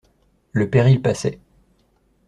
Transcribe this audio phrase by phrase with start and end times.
[0.51, 1.37] Le péril passait.